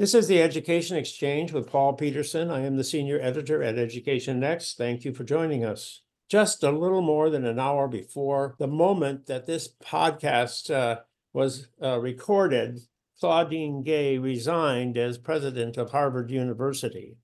[0.00, 2.50] This is the Education Exchange with Paul Peterson.
[2.50, 4.78] I am the senior editor at Education Next.
[4.78, 6.00] Thank you for joining us.
[6.26, 11.00] Just a little more than an hour before the moment that this podcast uh,
[11.34, 12.80] was uh, recorded,
[13.20, 17.18] Claudine Gay resigned as president of Harvard University.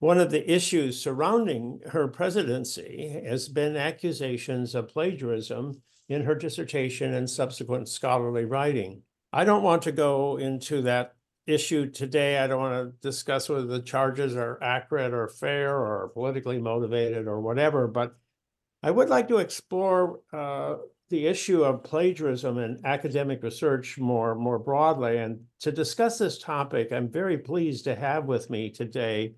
[0.00, 7.14] One of the issues surrounding her presidency has been accusations of plagiarism in her dissertation
[7.14, 9.00] and subsequent scholarly writing.
[9.32, 11.14] I don't want to go into that
[11.50, 12.38] issue today.
[12.38, 17.26] I don't want to discuss whether the charges are accurate or fair or politically motivated
[17.26, 18.14] or whatever, but
[18.82, 20.76] I would like to explore uh,
[21.10, 25.18] the issue of plagiarism in academic research more, more broadly.
[25.18, 29.34] And to discuss this topic, I'm very pleased to have with me today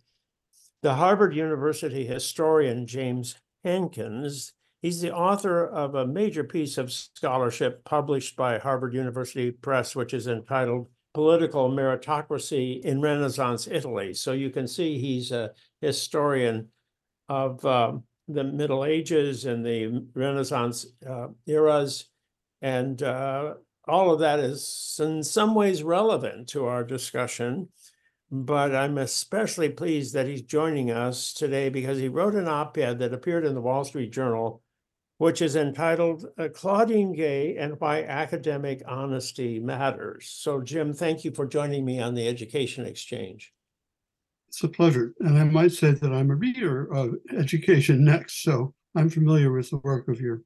[0.82, 4.52] the Harvard University historian James Hankins.
[4.82, 10.12] He's the author of a major piece of scholarship published by Harvard University Press, which
[10.12, 14.14] is entitled Political Meritocracy in Renaissance Italy.
[14.14, 16.68] So you can see he's a historian
[17.28, 22.06] of um, the Middle Ages and the Renaissance uh, eras.
[22.60, 23.54] And uh,
[23.86, 27.68] all of that is in some ways relevant to our discussion.
[28.30, 32.98] But I'm especially pleased that he's joining us today because he wrote an op ed
[33.00, 34.61] that appeared in the Wall Street Journal,
[35.18, 40.28] which is entitled uh, Claudine Gay and Why Academic Honesty Matters.
[40.32, 43.52] So, Jim, thank you for joining me on the Education Exchange.
[44.48, 45.14] It's a pleasure.
[45.20, 49.70] And I might say that I'm a reader of Education Next, so I'm familiar with
[49.70, 50.42] the work of your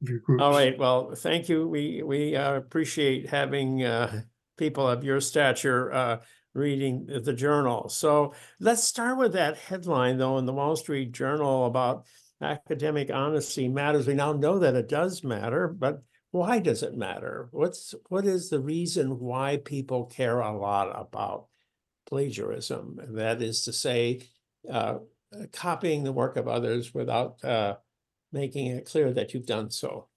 [0.00, 0.40] of your group.
[0.40, 0.78] All right.
[0.78, 1.66] Well, thank you.
[1.66, 4.22] We we uh, appreciate having uh,
[4.56, 6.18] people of your stature uh,
[6.54, 7.88] reading the journal.
[7.88, 12.06] So let's start with that headline, though, in the Wall Street Journal about
[12.40, 14.06] academic honesty matters.
[14.06, 17.48] We now know that it does matter, but why does it matter?
[17.52, 21.46] What's what is the reason why people care a lot about
[22.08, 22.98] plagiarism.
[23.10, 24.22] That is to say,
[24.70, 24.98] uh,
[25.52, 27.76] copying the work of others without uh,
[28.32, 30.08] making it clear that you've done so.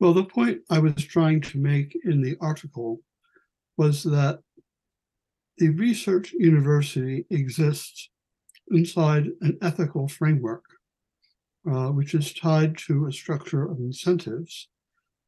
[0.00, 3.00] Well, the point I was trying to make in the article
[3.76, 4.40] was that
[5.58, 8.10] the research university exists
[8.70, 10.64] inside an ethical framework,
[11.70, 14.68] uh, which is tied to a structure of incentives.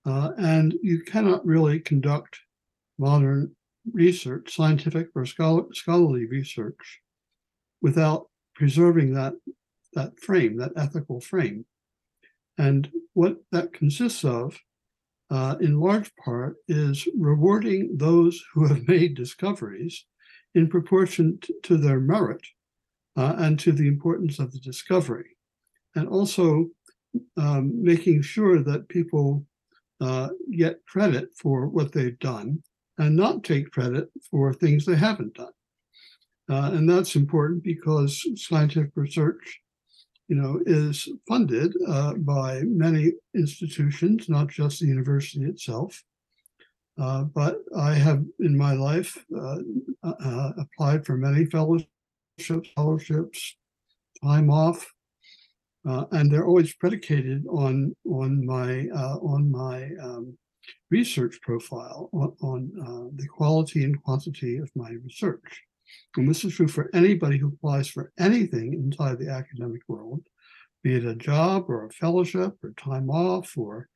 [0.06, 2.40] Uh, and you cannot really conduct
[2.98, 3.54] modern
[3.92, 7.00] research, scientific or scholar, scholarly research,
[7.82, 9.34] without preserving that
[9.94, 11.64] that frame, that ethical frame.
[12.58, 14.56] And what that consists of,
[15.30, 20.04] uh, in large part, is rewarding those who have made discoveries
[20.54, 22.42] in proportion to their merit
[23.16, 25.36] uh, and to the importance of the discovery,
[25.94, 26.68] and also
[27.36, 29.44] um, making sure that people
[30.00, 32.62] uh, get credit for what they've done
[32.98, 35.52] and not take credit for things they haven't done.
[36.50, 39.60] Uh, and that's important because scientific research,
[40.28, 46.02] you know, is funded uh, by many institutions, not just the university itself.
[47.00, 49.58] Uh, but I have in my life uh,
[50.02, 51.88] uh, applied for many fellowships,
[52.40, 53.56] scholarships,
[54.22, 54.86] time off,
[55.88, 58.86] uh, and they're always predicated on on my
[59.22, 60.36] on my um,
[60.90, 65.62] research profile on, on uh, the quality and quantity of my research.
[66.16, 70.22] And this is true for anybody who applies for anything inside the academic world,
[70.82, 73.88] be it a job or a fellowship or time off or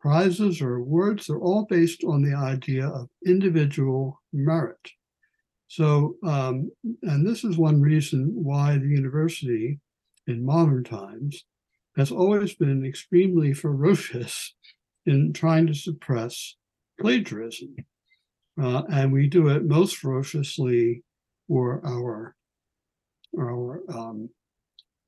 [0.00, 1.26] prizes or awards.
[1.26, 4.80] They're all based on the idea of individual merit.
[5.68, 6.70] So, um,
[7.02, 9.80] and this is one reason why the university
[10.26, 11.44] in modern times
[11.96, 14.54] has always been extremely ferocious
[15.06, 16.56] in trying to suppress
[17.00, 17.76] plagiarism.
[18.60, 21.02] Uh, and we do it most ferociously
[21.48, 22.36] for our
[23.36, 24.28] our um,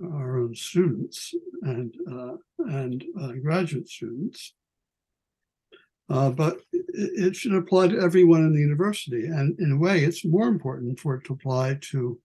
[0.03, 4.53] our own students and uh, and uh, graduate students.
[6.09, 6.59] Uh, but
[6.97, 10.99] it, should apply to everyone in the university, and in a way, it's more important
[10.99, 12.19] for it to apply to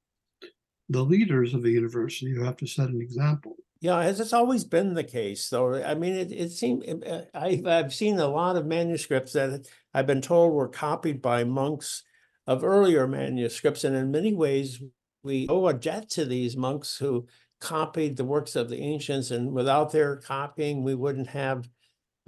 [0.89, 3.55] the leaders of the university who have to set an example.
[3.79, 5.83] Yeah, as it's always been the case, though.
[5.83, 7.03] I mean, it, it seemed
[7.33, 12.03] I've I've seen a lot of manuscripts that I've been told were copied by monks
[12.45, 14.81] of earlier manuscripts, and in many ways,
[15.23, 17.27] we owe a debt to these monks who
[17.59, 21.67] copied the works of the ancients, and without their copying, we wouldn't have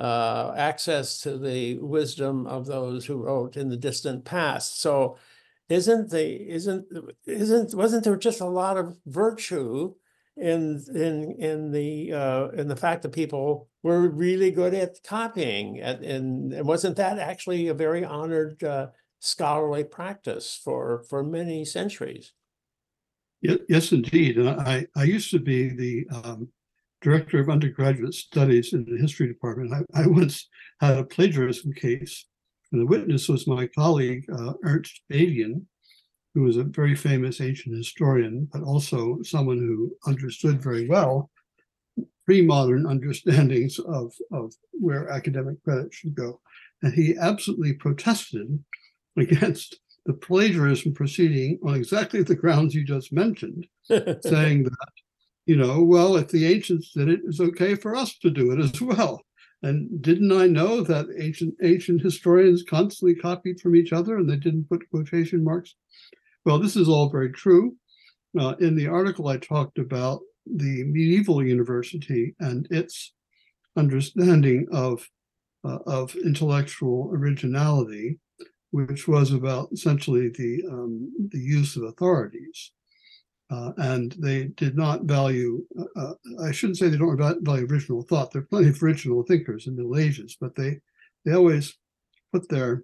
[0.03, 4.81] uh, access to the wisdom of those who wrote in the distant past.
[4.81, 5.17] So,
[5.69, 6.85] isn't the isn't
[7.25, 9.95] isn't wasn't there just a lot of virtue?
[10.35, 15.79] in in in the uh, in the fact that people were really good at copying,
[15.79, 18.88] and, and wasn't that actually a very honored uh,
[19.23, 22.33] scholarly practice for, for many centuries.
[23.41, 24.39] Yes, indeed.
[24.39, 26.50] I, I used to be the um,
[27.03, 29.73] director of undergraduate studies in the history department.
[29.73, 32.25] I, I once had a plagiarism case,
[32.71, 35.65] and the witness was my colleague uh, Ernst Badian,
[36.33, 41.29] who was a very famous ancient historian, but also someone who understood very well
[42.25, 46.39] pre-modern understandings of, of where academic credit should go.
[46.81, 48.63] And he absolutely protested
[49.17, 54.89] against the plagiarism proceeding on exactly the grounds you just mentioned, saying that,
[55.45, 58.60] you know, well, if the ancients did it, it's okay for us to do it
[58.60, 59.22] as well.
[59.62, 64.36] And didn't I know that ancient ancient historians constantly copied from each other and they
[64.36, 65.75] didn't put quotation marks?
[66.45, 67.75] Well, this is all very true.
[68.38, 73.13] Uh, in the article, I talked about the medieval university and its
[73.78, 75.07] understanding of
[75.63, 78.19] uh, of intellectual originality,
[78.72, 82.72] which was about essentially the um, the use of authorities.
[83.51, 86.13] Uh, and they did not value, uh, uh,
[86.44, 88.31] I shouldn't say they don't value original thought.
[88.31, 90.80] There are plenty of original thinkers in the Middle Ages, but they,
[91.24, 91.78] they always
[92.31, 92.84] put their,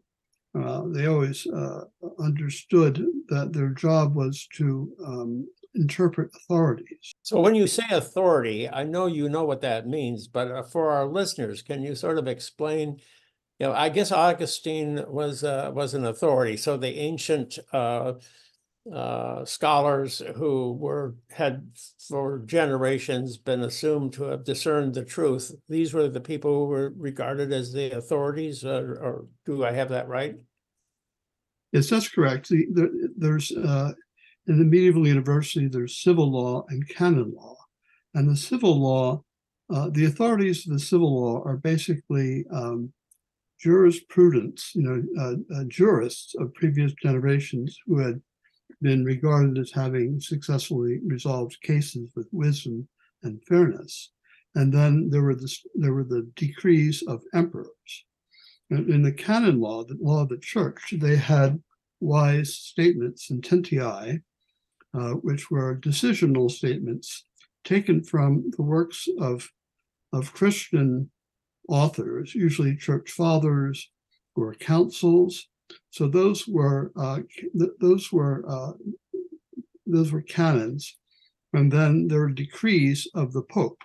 [0.60, 1.86] uh, they always uh,
[2.20, 7.14] understood that their job was to um, interpret authorities.
[7.24, 10.92] So when you say authority, I know you know what that means, but uh, for
[10.92, 13.00] our listeners, can you sort of explain?
[13.60, 16.58] You know, I guess Augustine was was an authority.
[16.58, 17.60] So the ancient
[18.94, 21.70] uh, scholars who were had
[22.08, 25.52] for generations been assumed to have discerned the truth.
[25.68, 30.08] These were the people who were regarded as the authorities, or, do I have that
[30.08, 30.36] right?
[31.72, 32.50] Yes, that's correct.
[32.50, 33.92] The, there, there's uh,
[34.48, 37.56] in the medieval university, there's civil law and canon law,
[38.16, 39.24] and the civil law,
[39.72, 42.92] uh, the authorities of the civil law are basically um,
[43.60, 48.20] jurisprudence, you know, uh, jurists of previous generations who had
[48.81, 52.88] been regarded as having successfully resolved cases with wisdom
[53.24, 54.12] and fairness.
[54.56, 58.06] And then there were the there were the decrees of emperors.
[58.69, 61.62] And in the canon law, the law of the church, they had
[62.00, 64.21] wise statements, sententiae,
[64.94, 67.25] uh, which were decisional statements
[67.63, 69.50] taken from the works of,
[70.13, 71.10] of Christian
[71.68, 73.92] authors, usually church fathers
[74.36, 75.48] or councils.
[75.92, 77.19] So those were uh,
[77.57, 78.74] th- those were uh,
[79.86, 80.98] those were canons,
[81.54, 83.81] and then there were decrees of the Pope,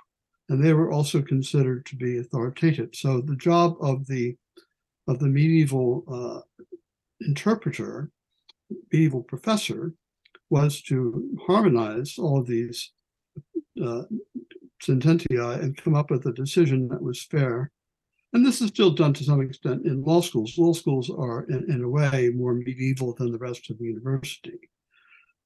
[0.48, 2.90] and they were also considered to be authoritative.
[2.94, 4.36] So the job of the
[5.06, 6.64] of the medieval uh,
[7.20, 8.10] interpreter,
[8.92, 9.94] medieval professor,
[10.50, 12.92] was to harmonize all of these
[13.82, 14.02] uh,
[14.82, 17.70] sententiae and come up with a decision that was fair.
[18.34, 20.58] And this is still done to some extent in law schools.
[20.58, 24.58] Law schools are, in, in a way, more medieval than the rest of the university.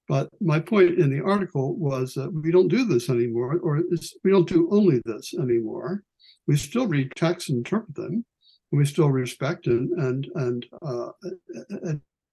[0.09, 3.83] But my point in the article was that we don't do this anymore, or
[4.25, 6.03] we don't do only this anymore.
[6.47, 8.25] We still read texts and interpret them,
[8.73, 11.11] and we still respect and and and uh,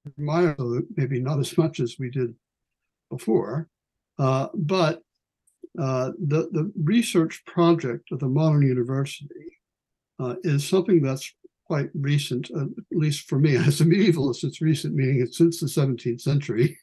[0.08, 0.56] admire,
[0.96, 2.34] maybe not as much as we did
[3.12, 3.68] before.
[4.18, 5.02] Uh, but
[5.78, 9.55] uh, the, the research project of the modern university
[10.20, 11.34] uh, is something that's
[11.66, 13.56] quite recent, uh, at least for me.
[13.58, 16.78] As a medievalist, it's recent, meaning it's since the 17th century.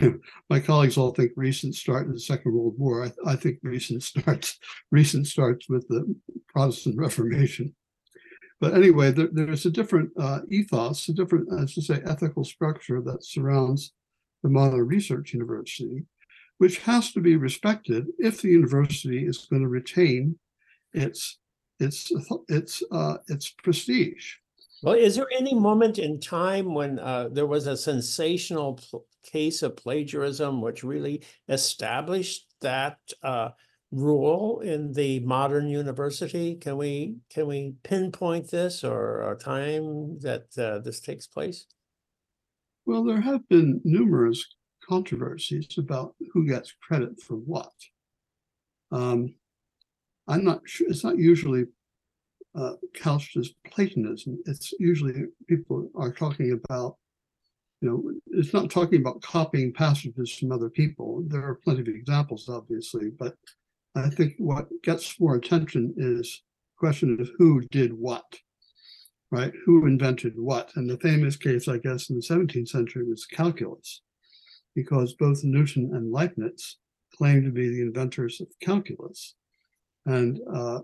[0.50, 3.04] My colleagues all think recent start in the Second World War.
[3.04, 4.58] I, I think recent starts
[4.90, 6.14] recent starts with the
[6.48, 7.74] Protestant Reformation.
[8.60, 13.00] But anyway, there, there's a different uh, ethos, a different, as to say, ethical structure
[13.00, 13.92] that surrounds
[14.44, 16.04] the modern research university,
[16.58, 20.38] which has to be respected if the university is going to retain
[20.92, 21.38] its
[21.82, 22.12] its
[22.48, 24.36] its uh, its prestige.
[24.82, 29.62] Well, is there any moment in time when uh, there was a sensational pl- case
[29.62, 33.50] of plagiarism which really established that uh,
[33.92, 36.56] rule in the modern university?
[36.56, 41.66] Can we can we pinpoint this or a time that uh, this takes place?
[42.84, 44.44] Well, there have been numerous
[44.88, 47.72] controversies about who gets credit for what.
[48.90, 49.34] Um,
[50.28, 51.64] I'm not sure, it's not usually
[52.54, 54.42] uh, couched as plagiarism.
[54.46, 56.96] It's usually people are talking about,
[57.80, 61.24] you know, it's not talking about copying passages from other people.
[61.26, 63.34] There are plenty of examples, obviously, but
[63.94, 68.24] I think what gets more attention is the question of who did what
[69.32, 69.52] right?
[69.64, 70.70] Who invented what?
[70.76, 74.02] And the famous case, I guess, in the 17th century was calculus,
[74.76, 76.76] because both Newton and Leibniz
[77.16, 79.34] claimed to be the inventors of calculus.
[80.06, 80.80] And uh,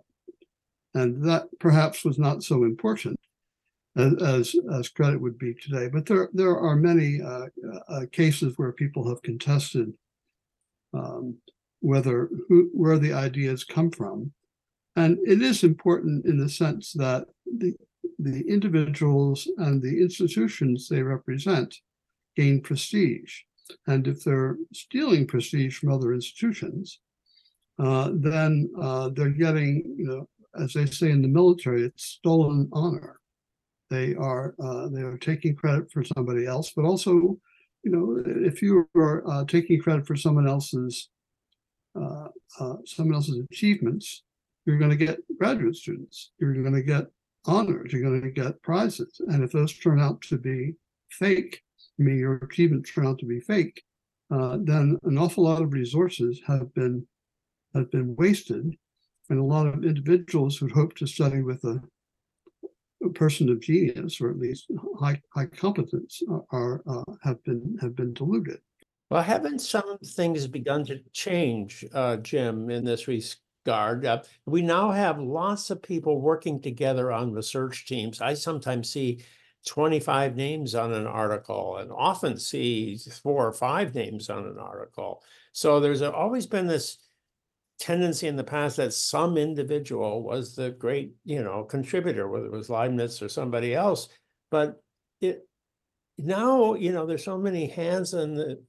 [0.95, 3.19] and that perhaps was not so important.
[3.97, 5.89] as, as, credit would be today.
[5.89, 7.47] But there, there are many uh,
[7.89, 9.93] uh, cases where people have contested
[10.95, 11.37] um,
[11.81, 14.33] whether who, where the ideas come from.
[14.97, 17.75] And it is important in the sense that the,
[18.19, 21.77] the individuals and the institutions they represent
[22.37, 23.41] gain prestige.
[23.87, 27.01] And if they're stealing prestige from other institutions,
[27.79, 30.29] uh, then uh, they're getting, you know,
[30.61, 33.21] as they say in the military, it's stolen honor.
[33.91, 37.39] They are uh, they are taking credit for somebody else, but also,
[37.85, 41.09] you know, if you are uh, taking credit for someone else's
[41.99, 42.29] uh,
[42.85, 44.25] someone else's achievements,
[44.67, 46.33] you're going to get graduate students.
[46.39, 47.07] You're going to get
[47.47, 47.93] honors.
[47.93, 50.75] You're going to get prizes, and if those turn out to be
[51.11, 51.63] fake,
[51.99, 53.83] I mean, your achievements turn out to be fake,
[54.31, 57.07] then an awful lot of resources have been
[57.79, 58.77] have been wasted,
[59.31, 61.81] and a lot of individuals who'd hoped to study with a,
[63.05, 67.79] a person of genius or at least high high competence are, are uh, have been
[67.81, 68.61] have been diluted.
[69.11, 74.05] Well, haven't some things begun to change, uh, Jim, in this regard?
[74.05, 78.21] Uh, we now have lots of people working together on research teams.
[78.21, 79.23] I sometimes see
[79.67, 85.23] 25 names on an article and often see four or five names on an article.
[85.53, 86.99] So there's always been this
[87.79, 92.53] tendency in the past that some individual was the great, you know, contributor, whether it
[92.53, 94.09] was Leibniz or somebody else.
[94.51, 94.83] But
[95.21, 95.47] it
[96.19, 98.63] now, you know, there's so many hands in the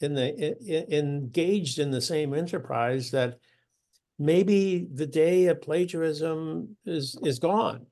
[0.00, 3.38] in the i- engaged in the same enterprise that
[4.18, 7.86] maybe the day of plagiarism is is gone.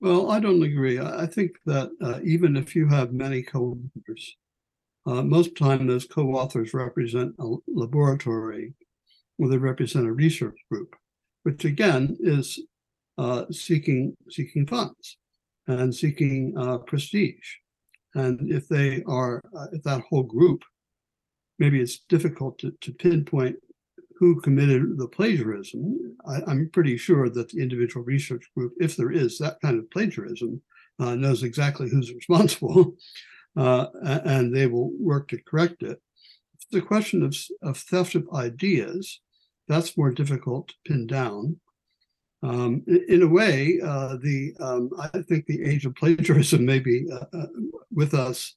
[0.00, 0.98] Well, I don't agree.
[0.98, 4.36] I, I think that uh, even if you have many co-authors,
[5.06, 8.74] uh, most time those co-authors represent a laboratory
[9.38, 10.94] or they represent a research group,
[11.44, 12.60] which again is
[13.18, 15.18] uh, seeking seeking funds
[15.66, 17.56] and seeking uh, prestige.
[18.14, 20.62] And if they are, uh, if that whole group,
[21.58, 23.56] maybe it's difficult to, to pinpoint
[24.18, 26.16] who committed the plagiarism.
[26.26, 29.90] I, I'm pretty sure that the individual research group, if there is that kind of
[29.90, 30.62] plagiarism,
[30.98, 32.94] uh, knows exactly who's responsible,
[33.56, 36.00] uh, and they will work to correct it.
[36.72, 39.20] The question of, of theft of ideas,
[39.68, 41.60] that's more difficult to pin down.
[42.42, 46.80] Um, in, in a way, uh, the um, I think the age of plagiarism may
[46.80, 47.46] be uh, uh,
[47.90, 48.54] with us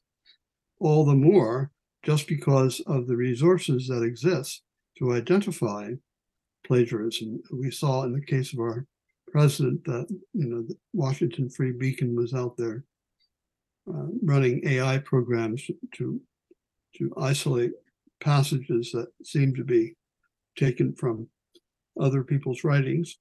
[0.80, 1.72] all the more
[2.04, 4.64] just because of the resources that exist
[4.98, 5.92] to identify
[6.66, 7.42] plagiarism.
[7.54, 8.86] We saw in the case of our
[9.32, 12.84] president that you know the Washington Free Beacon was out there
[13.94, 16.22] uh, running AI programs to
[16.96, 17.72] to isolate
[18.20, 19.96] passages that seem to be
[20.58, 21.28] taken from
[22.00, 23.18] other people's writings.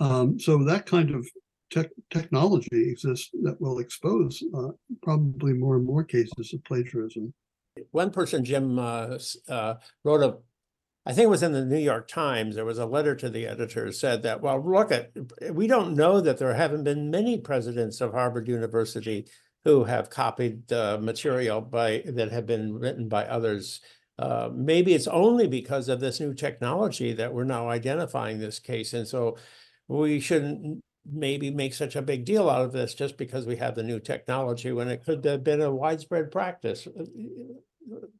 [0.00, 1.26] Um, so that kind of
[1.70, 4.68] tech technology exists that will expose uh,
[5.02, 7.32] probably more and more cases of plagiarism.
[7.90, 9.18] One person, Jim, uh,
[9.48, 10.36] uh, wrote a,
[11.06, 13.46] I think it was in the New York Times, there was a letter to the
[13.46, 15.12] editor said that, well, look at,
[15.50, 19.26] we don't know that there haven't been many presidents of Harvard University
[19.64, 23.80] who have copied uh, material by, that have been written by others.
[24.18, 28.92] Uh, maybe it's only because of this new technology that we're now identifying this case.
[28.92, 29.36] And so
[29.88, 33.74] we shouldn't maybe make such a big deal out of this just because we have
[33.74, 36.86] the new technology when it could have been a widespread practice.
[36.86, 37.04] Uh,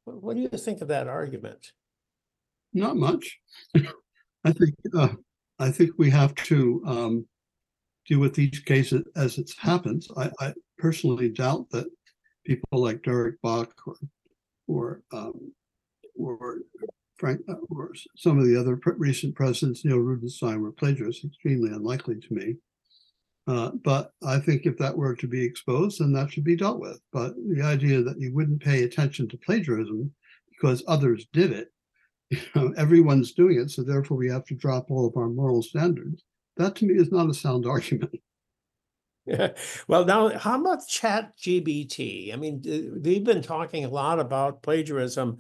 [0.05, 1.73] What do you think of that argument?
[2.73, 3.39] Not much.
[4.45, 5.09] I think uh,
[5.59, 7.27] I think we have to um,
[8.07, 10.09] deal with each case as it happens.
[10.17, 11.87] I, I personally doubt that
[12.45, 13.97] people like Derek Bok or
[14.67, 15.53] or um,
[16.17, 16.59] or
[17.17, 21.25] Frank uh, or some of the other pre- recent presidents, Neil Rudenstine, were plagiarists.
[21.25, 22.57] Extremely unlikely to me.
[23.47, 26.81] Uh, but I think if that were to be exposed, then that should be dealt
[26.81, 26.99] with.
[27.13, 30.11] But the idea that you wouldn't pay attention to plagiarism
[30.51, 31.69] because others did it
[32.31, 35.63] you know, everyone's doing it, so therefore we have to drop all of our moral
[35.63, 36.25] standards.
[36.57, 38.21] That to me is not a sound argument.
[39.89, 42.33] Well, now, how about Chat GPT?
[42.33, 45.39] I mean, th- we've been talking a lot about plagiarism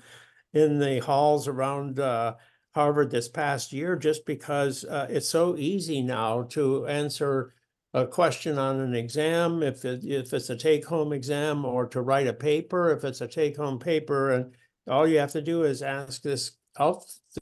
[0.54, 2.34] in the halls around uh,
[2.74, 7.52] Harvard this past year, just because uh, it's so easy now to answer
[7.92, 12.26] a question on an exam, if it, if it's a take-home exam, or to write
[12.26, 14.54] a paper, if it's a take-home paper, and
[14.88, 16.52] all you have to do is ask this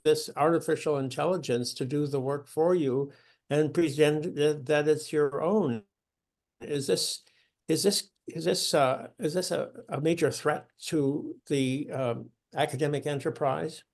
[0.04, 3.10] this artificial intelligence to do the work for you
[3.52, 5.82] and pretend that, that it's your own.
[6.62, 7.21] Is this,
[7.68, 13.06] is this, is this, uh, is this a, a major threat to the, um, academic
[13.06, 13.85] enterprise?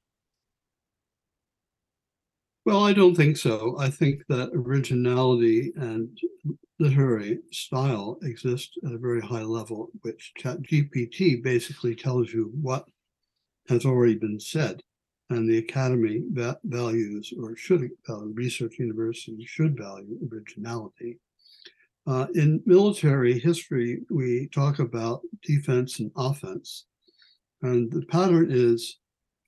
[2.65, 3.77] Well, I don't think so.
[3.81, 6.17] I think that originality and
[6.79, 12.85] literary style exist at a very high level, which ChatGPT basically tells you what
[13.69, 14.83] has already been said.
[15.30, 16.23] And the academy
[16.64, 21.18] values or should uh, research universities should value originality.
[22.06, 26.87] Uh, in military history, we talk about defense and offense.
[27.61, 28.99] And the pattern is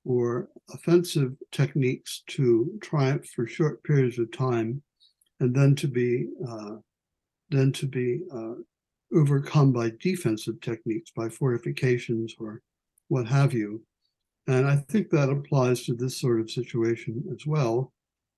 [0.03, 4.81] for offensive techniques to triumph for short periods of time
[5.39, 6.75] and then to be uh,
[7.49, 8.53] then to be uh,
[9.13, 12.61] overcome by defensive techniques by fortifications or
[13.09, 13.81] what have you
[14.51, 17.91] and i think that applies to this sort of situation as well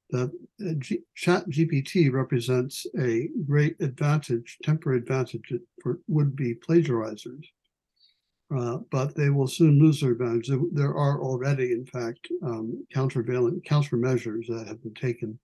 [0.09, 0.31] that
[0.65, 7.43] uh, G- chat gpt represents a great advantage temporary advantage for would-be plagiarizers
[8.55, 10.51] uh, but they will soon lose their advantage.
[10.73, 15.39] There are already, in fact, um, countervailing countermeasures that have been taken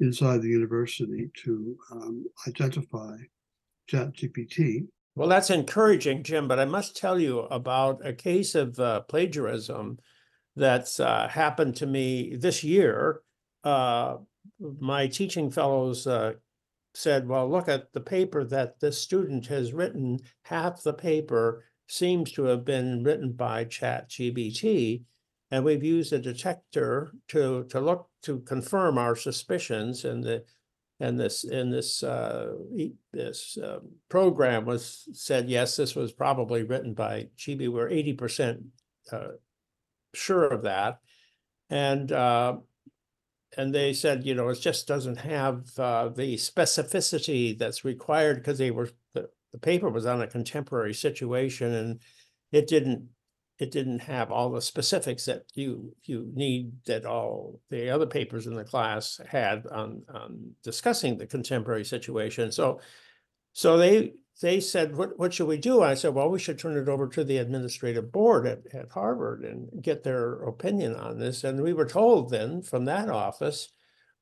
[0.00, 3.16] inside the university to um, identify
[3.90, 4.86] ChatGPT.
[5.16, 9.98] Well, that's encouraging, Jim, but I must tell you about a case of uh, plagiarism
[10.56, 13.20] that's uh, happened to me this year.
[13.62, 14.16] Uh,
[14.80, 16.32] my teaching fellows uh,
[16.94, 22.32] said, well, look at the paper that this student has written, half the paper seems
[22.32, 25.02] to have been written by ChatGPT.
[25.50, 30.44] And we've used a detector to, to look, to confirm our suspicions and the,
[31.00, 32.52] and this, in this, uh,
[33.12, 37.68] this, um, program was, said, yes, this was probably written by Chibi.
[37.68, 38.60] We're eighty percent,
[39.10, 39.32] uh,
[40.14, 41.00] sure of that.
[41.70, 42.58] And, uh,
[43.56, 48.58] and they said, you know, it just doesn't have, uh, the specificity that's required because
[48.58, 52.00] they were, the, the paper was on a contemporary situation and
[52.52, 53.08] it didn't
[53.58, 58.46] it didn't have all the specifics that you you need that all the other papers
[58.46, 62.50] in the class had on on discussing the contemporary situation.
[62.50, 62.80] So
[63.52, 65.82] so they they said, what what should we do?
[65.82, 69.44] I said, well, we should turn it over to the administrative board at, at Harvard
[69.44, 71.44] and get their opinion on this.
[71.44, 73.68] And we were told then from that office,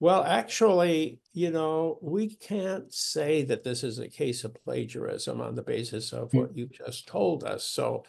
[0.01, 5.55] well, actually, you know, we can't say that this is a case of plagiarism on
[5.55, 6.39] the basis of Hmm.
[6.41, 7.65] what you just told us.
[7.65, 8.05] So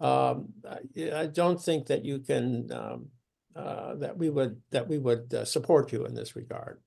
[0.00, 3.08] um, I, I don't think that you can, um,
[3.54, 6.80] uh, that we would, that we would uh, support you in this regard.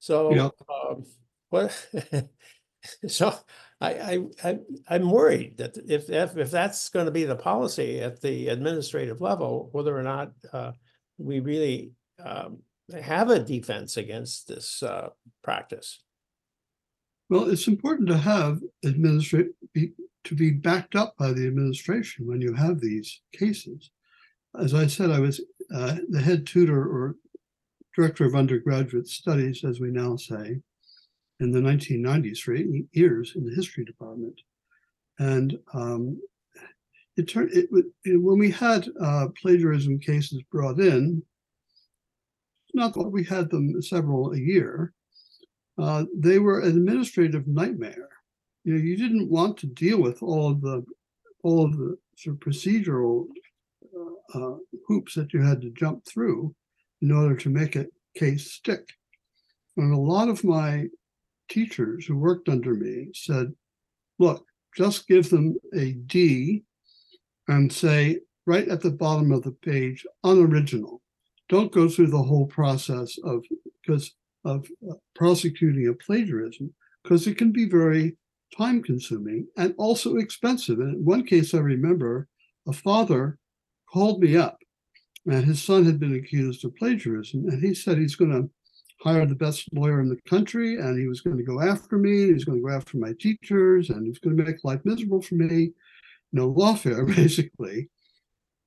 [0.00, 0.48] So, Yeah.
[0.68, 1.04] um,
[1.50, 1.88] what,
[3.06, 3.34] so
[3.80, 4.58] I, I, I,
[4.88, 9.20] I'm worried that if, if, if that's going to be the policy at the administrative
[9.20, 10.72] level, whether or not, uh,
[11.18, 11.92] we really,
[12.24, 12.60] um,
[13.00, 15.10] have a defense against this, uh,
[15.44, 16.02] practice.
[17.28, 19.52] Well, it's important to have administrative,
[20.24, 23.90] to be backed up by the administration when you have these cases.
[24.60, 25.40] As I said, I was
[25.74, 27.16] uh, the head tutor or
[27.96, 30.60] director of undergraduate studies, as we now say,
[31.40, 34.38] in the 1990s for eight years in the history department,
[35.18, 36.20] and um,
[37.16, 37.68] it turned it,
[38.04, 41.22] it when we had uh, plagiarism cases brought in.
[42.72, 44.92] Not that we had them several a year,
[45.76, 48.08] uh, they were an administrative nightmare.
[48.64, 50.84] You know, you didn't want to deal with all of the
[51.42, 53.26] all of the sort of procedural
[53.94, 56.54] uh, uh, hoops that you had to jump through
[57.00, 58.86] in order to make a case stick.
[59.78, 60.86] And a lot of my
[61.48, 63.54] teachers who worked under me said,
[64.18, 64.44] "Look,
[64.76, 66.62] just give them a D
[67.48, 71.00] and say right at the bottom of the page, unoriginal.
[71.48, 73.44] Don't go through the whole process of
[73.82, 78.16] because of uh, prosecuting a plagiarism because it can be very
[78.56, 80.78] time consuming and also expensive.
[80.78, 82.28] And in one case, I remember
[82.66, 83.38] a father
[83.92, 84.58] called me up
[85.26, 87.48] and his son had been accused of plagiarism.
[87.48, 88.50] And he said he's going to
[89.02, 92.26] hire the best lawyer in the country and he was going to go after me.
[92.26, 94.80] He was going to go after my teachers and he was going to make life
[94.84, 95.72] miserable for me.
[96.32, 97.88] No lawfare, basically.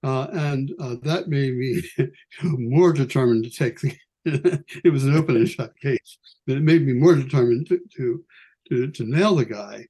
[0.03, 1.81] Uh, and uh, that made me
[2.43, 6.17] more determined to take the it was an open and shut case,
[6.47, 8.23] but it made me more determined to to
[8.73, 9.85] to, to nail the guy.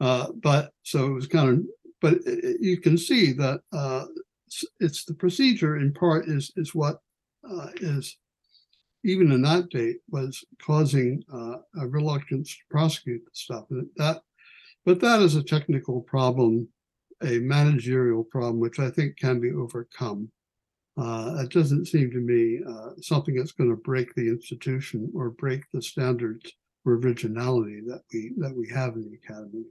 [0.00, 1.64] Uh, but so it was kind of,
[2.00, 4.04] but it, you can see that uh,
[4.46, 7.00] it's, it's the procedure in part is is what
[7.48, 8.16] uh, is
[9.04, 13.64] even in that date was causing uh, a reluctance to prosecute the stuff.
[13.70, 14.22] And that,
[14.84, 16.68] but that is a technical problem,
[17.22, 20.30] a managerial problem, which I think can be overcome.
[20.96, 25.30] Uh, it doesn't seem to me uh, something that's going to break the institution or
[25.30, 26.52] break the standards
[26.86, 29.64] originality that we that we have in the academy.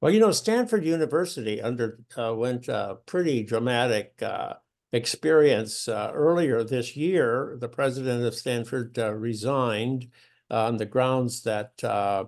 [0.00, 4.54] Well, you know, Stanford University underwent a pretty dramatic uh,
[4.92, 5.88] experience.
[5.88, 10.08] Uh, earlier this year, the president of Stanford uh, resigned
[10.50, 12.24] on the grounds that, uh,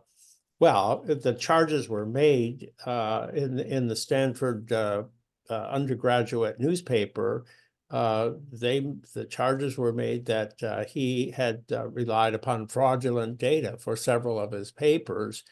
[0.61, 5.05] well, the charges were made uh, in in the Stanford uh,
[5.51, 7.45] uh, undergraduate newspaper.
[7.92, 8.81] Uh, they
[9.14, 14.40] the charges were made that uh, he had uh, relied upon fraudulent data for several
[14.40, 15.44] of his papers.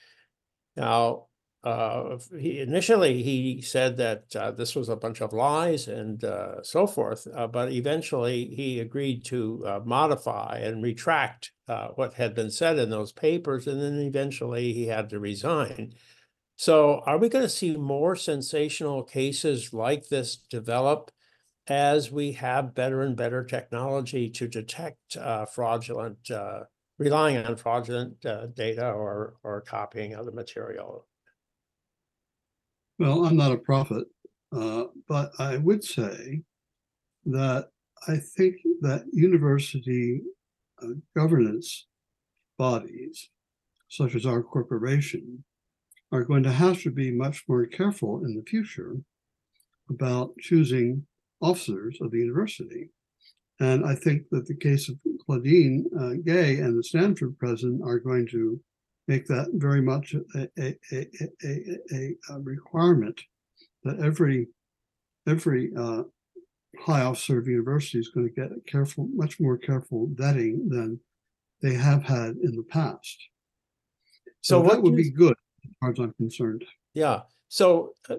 [0.74, 1.26] Now,
[1.62, 6.62] uh, he initially he said that uh, this was a bunch of lies and uh,
[6.62, 12.35] so forth, uh, but eventually he agreed to uh, modify and retract uh, what had
[12.35, 15.92] been said in those papers, and then eventually he had to resign.
[16.57, 21.11] So, are we going to see more sensational cases like this develop
[21.66, 26.64] as we have better and better technology to detect uh, fraudulent, uh,
[26.99, 31.07] relying on fraudulent uh, data or or copying other material?
[32.99, 34.07] Well, I'm not a prophet,
[34.53, 36.42] uh, but I would say
[37.27, 37.68] that
[38.09, 40.23] I think that university
[40.83, 41.87] uh, governance
[42.59, 43.31] bodies,
[43.88, 45.44] such as our corporation,
[46.12, 48.96] are going to have to be much more careful in the future
[49.88, 51.07] about choosing
[51.40, 52.90] officers of the university.
[53.61, 57.98] And I think that the case of Claudine uh, Gay and the Stanford president are
[57.98, 58.59] going to
[59.07, 63.20] make that very much a, a, a, a, requirement
[63.83, 64.46] that every
[65.26, 66.05] every uh,
[66.79, 70.98] high officer of university is going to get a careful, much more careful vetting than
[71.61, 73.18] they have had in the past.
[74.42, 76.64] So, So that what would be good, as far as I'm concerned.
[76.94, 78.16] Yeah, so uh,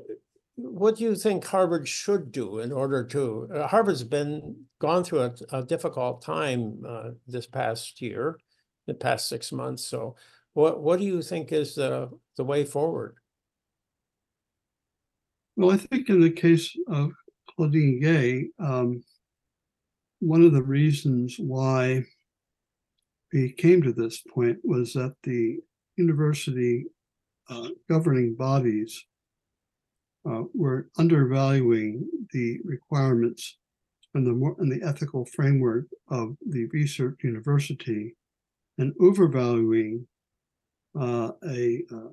[0.63, 5.21] what do you think Harvard should do in order to, uh, Harvard's been, gone through
[5.21, 8.39] a, a difficult time uh, this past year,
[8.87, 10.15] the past six months, so
[10.53, 13.15] what, what do you think is the, the way forward?
[15.55, 17.11] Well, I think in the case of
[17.49, 19.03] Claudine Gay, um,
[20.19, 22.03] one of the reasons why
[23.33, 25.59] we came to this point was that the
[25.97, 26.85] university
[27.49, 29.05] uh, governing bodies
[30.29, 33.57] uh, were undervaluing the requirements
[34.13, 38.15] and the more and the ethical framework of the research university
[38.77, 40.05] and overvaluing
[40.99, 42.09] uh, a uh,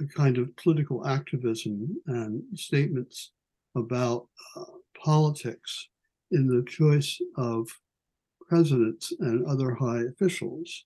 [0.00, 3.32] a kind of political activism and statements
[3.76, 4.64] about uh,
[5.02, 5.88] politics
[6.32, 7.68] in the choice of
[8.48, 10.84] presidents and other high officials.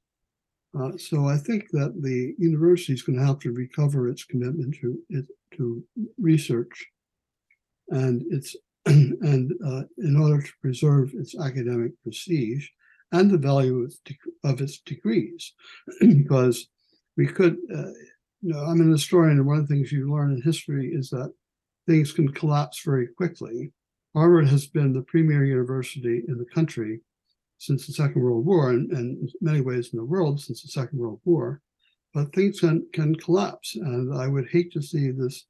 [0.79, 4.77] Uh, so I think that the university is going to have to recover its commitment
[4.81, 5.85] to it, to
[6.19, 6.87] research.
[7.89, 8.57] And its
[8.87, 12.69] and uh, in order to preserve its academic prestige
[13.13, 14.01] and the value of its,
[14.45, 15.53] of its degrees,
[16.01, 16.69] because
[17.17, 17.91] we could uh,
[18.43, 21.11] you know, I'm an historian, and one of the things you learn in history is
[21.11, 21.33] that
[21.87, 23.73] things can collapse very quickly.
[24.15, 27.01] Harvard has been the premier university in the country
[27.61, 30.69] since the Second World War, and, and in many ways in the world since the
[30.69, 31.61] Second World War.
[32.13, 35.47] But things can can collapse, and I would hate to see this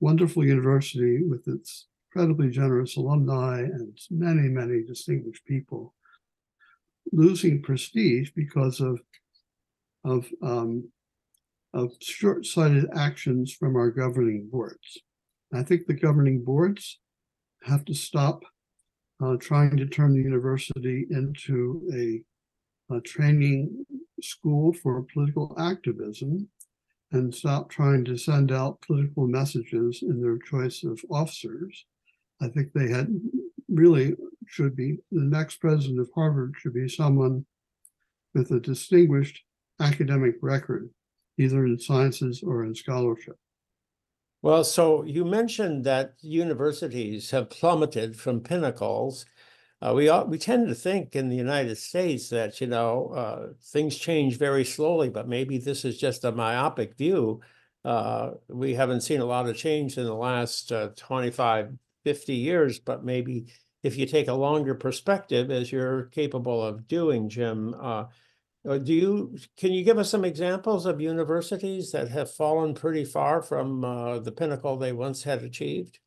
[0.00, 5.94] wonderful university with its incredibly generous alumni and many, many distinguished people
[7.12, 9.00] losing prestige because of
[10.04, 10.88] of um,
[11.74, 14.98] of short-sighted actions from our governing boards.
[15.52, 17.00] I think the governing boards
[17.64, 18.42] have to stop
[19.22, 23.84] uh, trying to turn the university into a, a training
[24.22, 26.48] school for political activism
[27.12, 31.86] and stop trying to send out political messages in their choice of officers.
[32.40, 33.08] I think they had
[33.68, 34.14] really
[34.46, 37.44] should be the next president of Harvard should be someone
[38.34, 39.42] with a distinguished
[39.80, 40.90] academic record
[41.38, 43.36] either in sciences or in scholarship.
[44.40, 49.26] Well, so you mentioned that universities have plummeted from pinnacles.
[49.80, 53.52] Uh, we all, we tend to think in the United States that, you know, uh,
[53.62, 57.40] things change very slowly, but maybe this is just a myopic view.
[57.84, 61.72] Uh, we haven't seen a lot of change in the last uh, 25,
[62.04, 63.46] 50 years, but maybe
[63.82, 68.04] if you take a longer perspective, as you're capable of doing, Jim, uh,
[68.76, 73.40] do you, can you give us some examples of universities that have fallen pretty far
[73.40, 76.00] from uh, the pinnacle they once had achieved?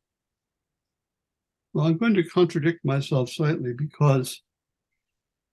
[1.72, 4.42] Well, I'm going to contradict myself slightly because,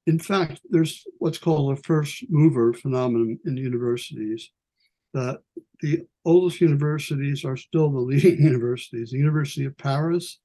[0.06, 4.52] in fact, there's what's called a first mover phenomenon in universities.
[5.14, 5.40] That
[5.82, 9.12] the oldest universities are still the leading universities.
[9.12, 10.40] The University of Paris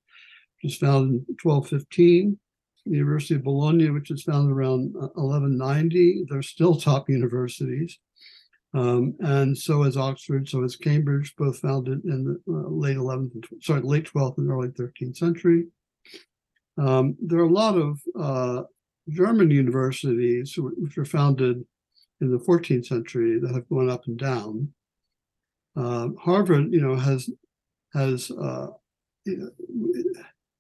[0.63, 2.39] was founded in 1215.
[2.85, 7.99] University of Bologna, which was founded around uh, 1190, they're still top universities.
[8.75, 13.35] Um, and so is Oxford, so is Cambridge, both founded in the uh, late 11th,
[13.35, 15.67] and tw- sorry, late 12th and early 13th century.
[16.77, 18.63] Um, there are a lot of uh,
[19.09, 21.65] German universities which were founded
[22.21, 24.73] in the 14th century that have gone up and down.
[25.77, 27.29] Uh, Harvard, you know, has
[27.93, 28.69] has uh,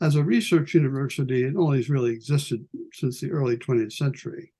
[0.00, 4.52] as a research university, it only has really existed since the early 20th century.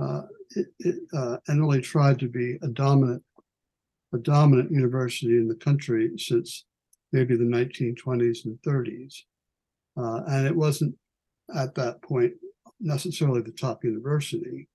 [0.00, 0.22] Uh,
[0.56, 3.22] it, it, uh, and only tried to be a dominant
[4.12, 6.64] a dominant university in the country since
[7.12, 9.14] maybe the 1920s and 30s.
[9.96, 10.94] Uh, and it wasn't
[11.54, 12.32] at that point
[12.80, 14.68] necessarily the top university.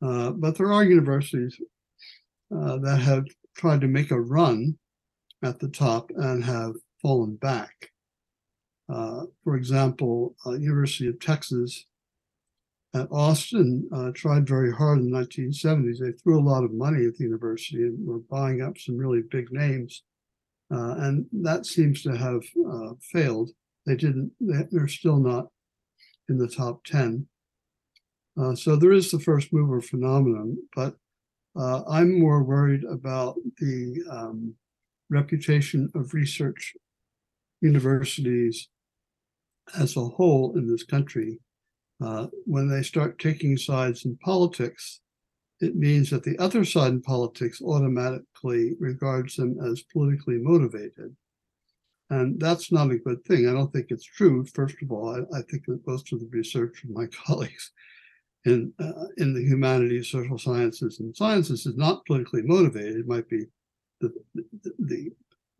[0.00, 1.60] Uh, but there are universities
[2.56, 3.24] uh, that have
[3.56, 4.78] tried to make a run
[5.42, 7.90] at the top and have fallen back.
[8.88, 11.86] Uh, for example, uh, University of Texas
[12.94, 15.98] at Austin uh, tried very hard in the 1970s.
[15.98, 19.22] They threw a lot of money at the university and were buying up some really
[19.30, 20.04] big names.
[20.72, 23.50] Uh, and that seems to have uh, failed.
[23.86, 25.48] They didn't, they, they're still not
[26.30, 27.26] in the top 10.
[28.40, 30.94] Uh, so there is the first mover phenomenon, but
[31.56, 34.54] I'm more worried about the um,
[35.10, 36.74] reputation of research
[37.60, 38.68] universities
[39.76, 41.40] as a whole in this country.
[42.00, 45.00] Uh, when they start taking sides in politics,
[45.60, 51.14] it means that the other side in politics automatically regards them as politically motivated.
[52.10, 53.48] And that's not a good thing.
[53.48, 54.46] I don't think it's true.
[54.54, 57.72] First of all, I, I think that most of the research of my colleagues
[58.44, 62.96] in uh, in the humanities, social sciences, and sciences is not politically motivated.
[62.96, 63.44] It might be
[64.00, 65.10] the the the,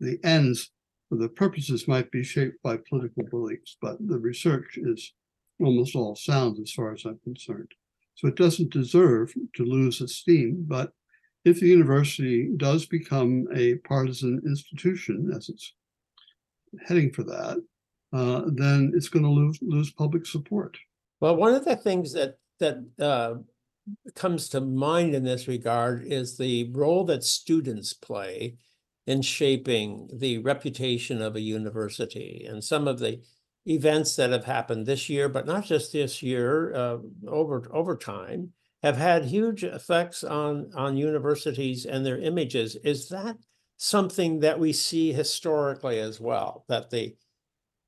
[0.00, 0.70] the ends
[1.10, 5.12] the purposes might be shaped by political beliefs, but the research is
[5.60, 7.72] almost all sound as far as I'm concerned.
[8.14, 10.64] So it doesn't deserve to lose esteem.
[10.66, 10.92] But
[11.44, 15.72] if the university does become a partisan institution, as it's
[16.86, 17.62] heading for that,
[18.12, 20.76] uh, then it's going to lose lose public support.
[21.20, 23.34] Well, one of the things that that uh,
[24.14, 28.56] comes to mind in this regard is the role that students play
[29.08, 33.18] in shaping the reputation of a university and some of the
[33.64, 38.52] events that have happened this year, but not just this year, uh, over over time,
[38.82, 42.76] have had huge effects on on universities and their images.
[42.84, 43.38] Is that
[43.78, 46.66] something that we see historically as well?
[46.68, 47.16] That the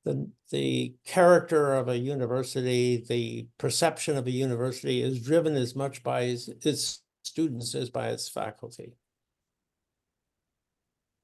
[0.06, 6.02] the the character of a university, the perception of a university is driven as much
[6.02, 8.94] by its, its students as by its faculty.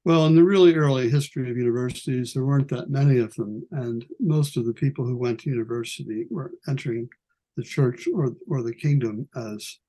[0.07, 4.05] Well, in the really early history of universities, there weren't that many of them, and
[4.21, 7.09] most of the people who went to university were entering
[7.57, 9.79] the church or or the kingdom as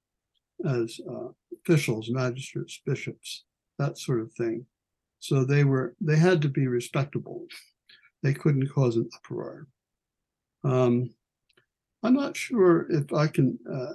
[0.67, 3.45] as uh, officials, magistrates, bishops,
[3.79, 4.67] that sort of thing.
[5.21, 7.47] So they were they had to be respectable.
[8.25, 9.69] They couldn't cause an uproar.
[10.65, 11.15] Um,
[12.03, 13.93] I'm not sure if I can uh,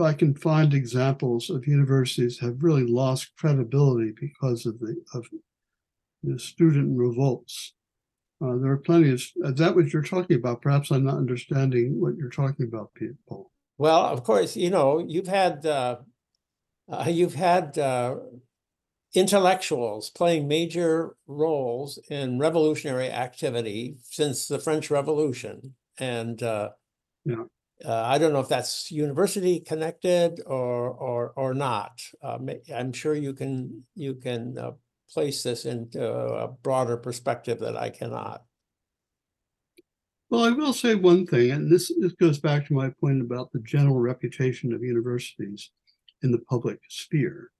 [0.00, 5.26] I can find examples of universities have really lost credibility because of the of
[6.22, 7.74] the student revolts.
[8.40, 9.14] Uh, there are plenty of.
[9.14, 10.62] Is that what you're talking about?
[10.62, 13.50] Perhaps I'm not understanding what you're talking about, people.
[13.78, 15.96] Well, of course, you know you've had uh,
[16.90, 18.16] uh, you've had uh,
[19.14, 26.70] intellectuals playing major roles in revolutionary activity since the French Revolution, and uh,
[27.24, 27.44] Yeah.
[27.84, 32.00] Uh, I don't know if that's university connected or or or not.
[32.22, 32.38] Uh,
[32.74, 34.72] I'm sure you can you can uh,
[35.10, 38.42] place this into a broader perspective that I cannot.
[40.30, 43.50] Well, I will say one thing, and this, this goes back to my point about
[43.50, 45.70] the general reputation of universities
[46.22, 47.50] in the public sphere.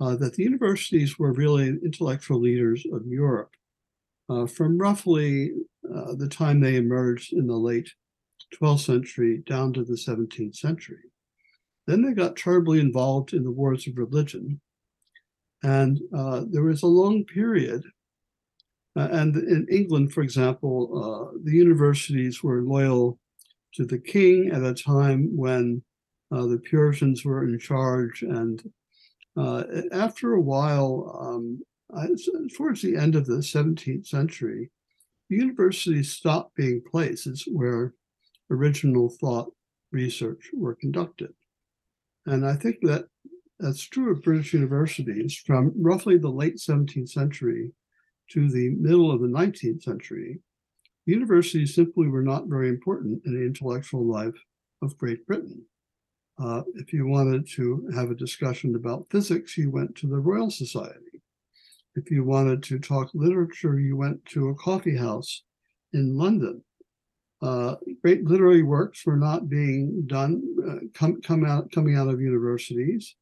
[0.00, 3.52] Uh, that the universities were really intellectual leaders of Europe
[4.28, 5.52] uh, from roughly
[5.94, 7.92] uh, the time they emerged in the late
[8.60, 11.10] 12th century down to the 17th century.
[11.86, 14.60] Then they got terribly involved in the wars of religion.
[15.62, 17.84] And uh, there was a long period
[18.96, 23.18] uh, and in England, for example, uh, the universities were loyal
[23.74, 25.82] to the king at a time when
[26.30, 28.22] uh, the Puritans were in charge.
[28.22, 28.62] And
[29.36, 31.60] uh, after a while, um,
[31.94, 32.06] I,
[32.56, 34.70] towards the end of the 17th century,
[35.28, 37.94] the universities stopped being places where
[38.54, 39.52] original thought
[39.92, 41.32] research were conducted.
[42.26, 43.06] And I think that
[43.60, 47.72] that's true of British universities from roughly the late 17th century
[48.30, 50.40] to the middle of the 19th century,
[51.06, 54.34] universities simply were not very important in the intellectual life
[54.82, 55.64] of Great Britain.
[56.38, 60.50] Uh, if you wanted to have a discussion about physics, you went to the Royal
[60.50, 61.22] Society.
[61.94, 65.44] If you wanted to talk literature, you went to a coffee house
[65.92, 66.62] in London.
[67.44, 72.18] Uh, great literary works were not being done, uh, come, come out, coming out of
[72.18, 73.16] universities.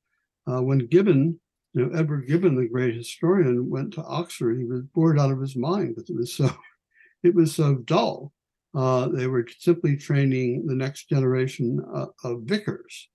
[0.46, 1.40] Uh, when Gibbon,
[1.74, 5.40] you know, Edward Gibbon, the great historian, went to Oxford, he was bored out of
[5.40, 6.48] his mind because it was so,
[7.24, 8.32] it was so dull.
[8.76, 13.08] Uh, they were simply training the next generation uh, of vicars.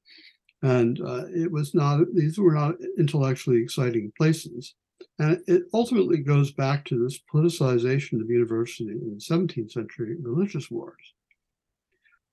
[0.61, 4.75] And uh, it was not, these were not intellectually exciting places.
[5.19, 10.69] And it ultimately goes back to this politicization of university in the 17th century religious
[10.69, 11.13] wars.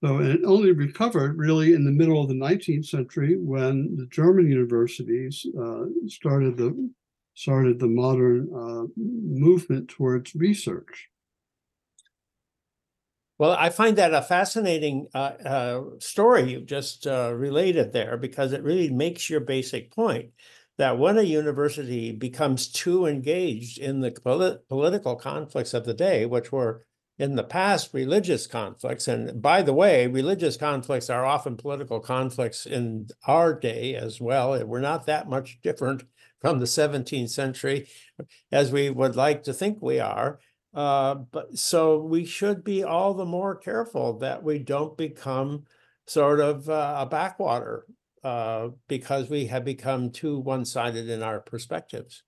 [0.05, 4.51] So it only recovered really in the middle of the 19th century when the German
[4.51, 6.91] universities uh, started the
[7.35, 11.09] started the modern uh, movement towards research.
[13.39, 18.53] Well, I find that a fascinating uh, uh, story you just uh, related there because
[18.53, 20.31] it really makes your basic point
[20.77, 26.27] that when a university becomes too engaged in the polit- political conflicts of the day,
[26.27, 26.85] which were
[27.17, 32.67] in the past religious conflicts, and by the way, religious conflicts are often political conflicts
[32.67, 34.65] in our day as well.
[34.65, 36.03] We're not that much different
[36.41, 37.89] from the 17th century
[38.51, 40.41] as we would like to think we are.
[40.75, 45.65] Uh, but so we should be all the more careful that we don't become
[46.07, 47.87] sort of uh, a backwater
[48.25, 52.23] uh, because we have become too one-sided in our perspectives.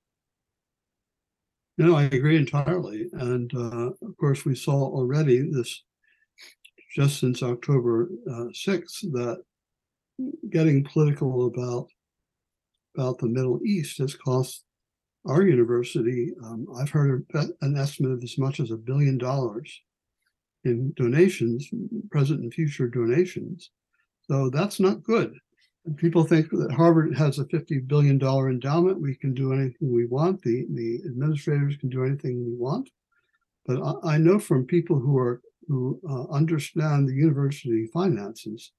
[1.78, 3.09] No, I agree entirely.
[3.12, 5.82] And uh, of course, we saw already this
[6.94, 9.42] just since October uh, 6th that
[10.50, 11.88] getting political about
[12.96, 14.64] about the Middle East has cost
[15.26, 16.32] our university.
[16.42, 17.26] Um, I've heard
[17.61, 19.82] an estimate of as much as a billion dollars
[20.64, 21.68] in donations,
[22.11, 23.70] present and future donations.
[24.22, 25.38] So that's not good.
[25.96, 29.01] People think that Harvard has a $50 billion endowment.
[29.01, 30.42] We can do anything we want.
[30.42, 32.90] The, the administrators can do anything we want.
[33.66, 38.72] But I, I know from people who are who uh, understand the university finances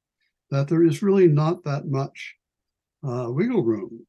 [0.50, 2.36] that there is really not that much
[3.06, 4.06] uh, wiggle room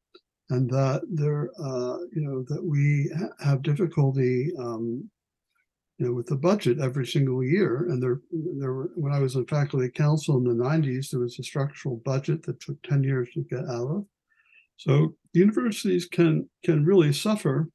[0.49, 5.09] and that there, uh, you know, that we ha- have difficulty, um,
[5.99, 7.87] you know, with the budget every single year.
[7.89, 11.37] And there, there were, when I was in faculty council in the '90s, there was
[11.37, 14.05] a structural budget that took 10 years to get out of.
[14.77, 17.69] So universities can can really suffer,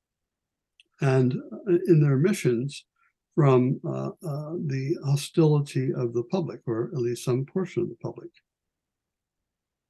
[1.03, 2.87] and uh, in their missions,
[3.35, 7.97] from uh, uh, the hostility of the public, or at least some portion of the
[7.97, 8.31] public.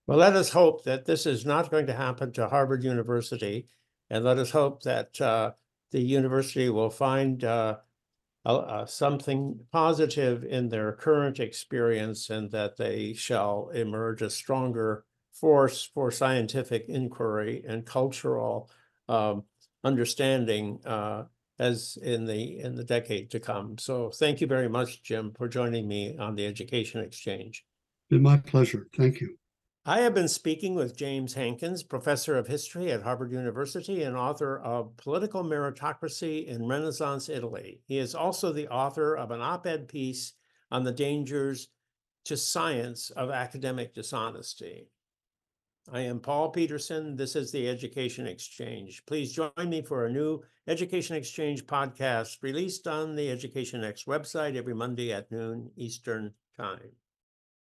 [0.09, 3.69] Well, let us hope that this is not going to happen to Harvard University.
[4.11, 5.53] And let us hope that uh,
[5.93, 7.43] the university will find
[8.45, 15.91] uh, something positive in their current experience and that they shall emerge a stronger force
[15.95, 18.71] for scientific inquiry and cultural
[19.09, 19.45] um,
[19.83, 21.25] understanding uh,
[21.59, 23.79] as in the in the decade to come.
[23.79, 27.65] So thank you very much, Jim, for joining me on the Education Exchange.
[28.11, 28.89] Been my pleasure.
[28.97, 29.37] Thank you.
[29.87, 34.59] I have been speaking with James Hankins, professor of history at Harvard University and author
[34.59, 37.83] of Political Meritocracy in Renaissance Italy.
[37.85, 40.33] He is also the author of an op ed piece
[40.71, 41.69] on the dangers
[42.25, 44.89] to science of academic dishonesty.
[45.93, 47.15] I am Paul Peterson.
[47.15, 49.05] This is the Education Exchange.
[49.05, 54.57] Please join me for a new Education Exchange podcast released on the Education Next website
[54.57, 56.93] every Monday at noon Eastern Time.